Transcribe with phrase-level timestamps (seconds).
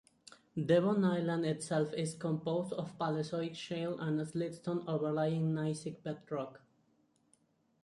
[0.57, 6.59] Devon Island itself is composed of Paleozoic shale and siltstone overlying gneissic bedrock.